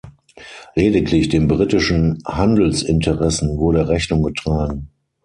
[0.73, 4.89] Lediglich den britischen Handelsinteressen wurde Rechnung getragen.